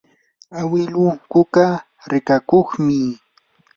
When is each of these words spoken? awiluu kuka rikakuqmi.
awiluu 0.59 1.13
kuka 1.31 1.65
rikakuqmi. 2.11 2.99